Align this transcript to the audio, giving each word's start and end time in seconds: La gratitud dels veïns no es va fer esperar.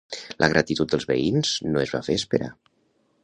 La 0.43 0.47
gratitud 0.53 0.89
dels 0.95 1.05
veïns 1.11 1.53
no 1.75 1.83
es 1.85 1.95
va 1.97 2.03
fer 2.09 2.17
esperar. 2.21 2.53